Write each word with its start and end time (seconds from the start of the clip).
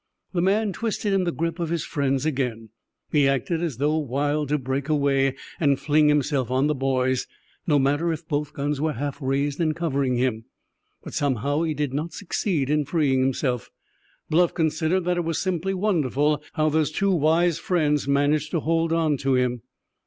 The 0.33 0.41
man 0.41 0.73
twisted 0.73 1.13
in 1.13 1.25
the 1.25 1.31
grip 1.31 1.59
of 1.59 1.69
his 1.69 1.85
friends 1.85 2.25
again. 2.25 2.69
He 3.11 3.27
acted 3.29 3.61
as 3.61 3.77
though 3.77 3.99
wild 3.99 4.49
to 4.49 4.57
break 4.57 4.89
away 4.89 5.35
and 5.59 5.79
fling 5.79 6.07
himself 6.07 6.49
on 6.49 6.65
the 6.65 6.73
boys, 6.73 7.27
no 7.67 7.77
matter 7.77 8.11
if 8.11 8.27
both 8.27 8.51
guns 8.51 8.81
were 8.81 8.93
half 8.93 9.19
raised 9.21 9.59
and 9.61 9.75
covering 9.75 10.15
him. 10.15 10.45
But 11.03 11.13
somehow 11.13 11.61
he 11.61 11.75
did 11.75 11.93
not 11.93 12.13
succeed 12.13 12.67
in 12.71 12.83
freeing 12.83 13.19
himself; 13.21 13.69
Bluff 14.27 14.55
considered 14.55 15.01
that 15.05 15.17
it 15.17 15.23
was 15.23 15.37
simply 15.39 15.75
wonderful 15.75 16.41
how 16.53 16.69
those 16.69 16.89
two 16.91 17.11
wise 17.11 17.59
friends 17.59 18.07
managed 18.07 18.49
to 18.53 18.61
hold 18.61 18.91
on 18.91 19.17
to 19.17 19.35
him. 19.35 19.61